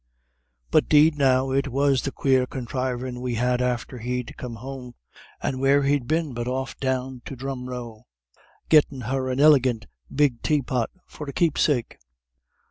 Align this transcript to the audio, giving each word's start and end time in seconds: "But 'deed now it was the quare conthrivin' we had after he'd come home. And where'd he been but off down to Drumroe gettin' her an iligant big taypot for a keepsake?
"But 0.71 0.89
'deed 0.89 1.15
now 1.15 1.51
it 1.51 1.67
was 1.67 2.01
the 2.01 2.11
quare 2.11 2.47
conthrivin' 2.47 3.21
we 3.21 3.35
had 3.35 3.61
after 3.61 3.99
he'd 3.99 4.35
come 4.35 4.55
home. 4.55 4.95
And 5.43 5.59
where'd 5.59 5.85
he 5.85 5.99
been 5.99 6.33
but 6.33 6.47
off 6.47 6.75
down 6.79 7.21
to 7.25 7.35
Drumroe 7.35 8.05
gettin' 8.67 9.01
her 9.01 9.29
an 9.29 9.37
iligant 9.37 9.85
big 10.11 10.41
taypot 10.41 10.89
for 11.05 11.29
a 11.29 11.33
keepsake? 11.33 11.99